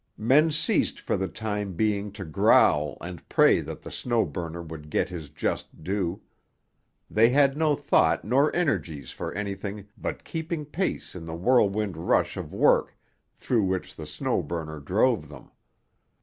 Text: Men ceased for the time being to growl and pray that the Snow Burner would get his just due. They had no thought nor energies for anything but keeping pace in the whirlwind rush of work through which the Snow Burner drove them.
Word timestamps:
Men 0.17 0.49
ceased 0.49 0.99
for 0.99 1.15
the 1.15 1.27
time 1.27 1.73
being 1.75 2.11
to 2.13 2.25
growl 2.25 2.97
and 3.01 3.29
pray 3.29 3.59
that 3.61 3.83
the 3.83 3.91
Snow 3.91 4.25
Burner 4.25 4.63
would 4.63 4.89
get 4.89 5.09
his 5.09 5.29
just 5.29 5.83
due. 5.83 6.23
They 7.07 7.29
had 7.29 7.55
no 7.55 7.75
thought 7.75 8.25
nor 8.25 8.51
energies 8.55 9.11
for 9.11 9.31
anything 9.35 9.85
but 9.95 10.23
keeping 10.23 10.65
pace 10.65 11.13
in 11.13 11.25
the 11.25 11.35
whirlwind 11.35 11.95
rush 11.97 12.35
of 12.35 12.51
work 12.51 12.97
through 13.35 13.65
which 13.65 13.95
the 13.95 14.07
Snow 14.07 14.41
Burner 14.41 14.79
drove 14.79 15.29
them. 15.29 15.51